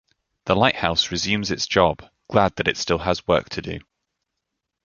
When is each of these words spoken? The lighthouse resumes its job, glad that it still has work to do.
The 0.45 0.55
lighthouse 0.55 1.11
resumes 1.11 1.51
its 1.51 1.67
job, 1.67 2.03
glad 2.27 2.55
that 2.55 2.67
it 2.67 2.75
still 2.75 2.97
has 2.97 3.27
work 3.27 3.49
to 3.49 3.61
do. 3.61 3.79